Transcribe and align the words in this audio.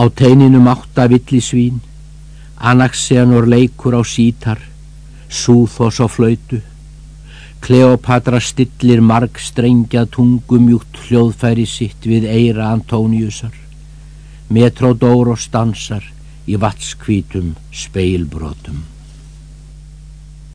Á 0.00 0.08
teininum 0.08 0.66
átta 0.66 1.04
villisvín, 1.12 1.76
Anaxianor 2.56 3.44
leikur 3.52 3.92
á 4.00 4.02
sítar, 4.14 4.60
Súþos 5.28 6.00
á 6.00 6.08
flautu, 6.08 6.58
Kleopatra 7.60 8.40
stillir 8.40 9.00
marg 9.10 9.36
strengja 9.36 10.06
tungumjúkt 10.14 10.96
hljóðfæri 11.04 11.66
sitt 11.68 12.08
við 12.08 12.24
eira 12.24 12.70
Antóniusar, 12.72 13.52
Metrodóros 14.48 15.44
dansar 15.52 16.06
í 16.48 16.56
vatskvítum 16.56 17.52
speilbrotum. 17.82 18.80